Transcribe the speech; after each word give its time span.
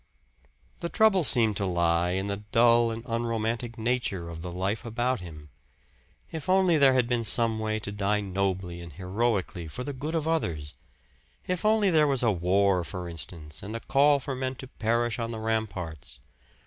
The 0.79 0.89
trouble 0.89 1.23
seemed 1.23 1.57
to 1.57 1.65
lie 1.67 2.09
in 2.13 2.25
the 2.25 2.37
dull 2.37 2.89
and 2.89 3.05
unromantic 3.05 3.77
nature 3.77 4.29
of 4.29 4.41
the 4.41 4.51
life 4.51 4.83
about 4.83 5.19
him. 5.19 5.49
If 6.31 6.49
only 6.49 6.79
there 6.79 6.95
had 6.95 7.07
been 7.07 7.23
some 7.23 7.59
way 7.59 7.77
to 7.77 7.91
die 7.91 8.19
nobly 8.19 8.81
and 8.81 8.91
heroically 8.91 9.67
for 9.67 9.83
the 9.83 9.93
good 9.93 10.15
of 10.15 10.27
others. 10.27 10.73
If 11.45 11.63
only 11.65 11.91
there 11.91 12.07
was 12.07 12.23
a 12.23 12.31
war, 12.31 12.83
for 12.83 13.07
instance, 13.07 13.61
and 13.61 13.75
a 13.75 13.79
call 13.79 14.17
for 14.17 14.33
men 14.35 14.55
to 14.55 14.67
perish 14.67 15.19
on 15.19 15.29
the 15.29 15.39
ramparts! 15.39 16.19